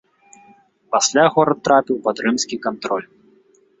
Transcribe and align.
Пасля 0.95 1.25
горад 1.35 1.59
трапіў 1.67 1.97
пад 2.07 2.15
рымскі 2.25 2.57
кантроль. 2.67 3.07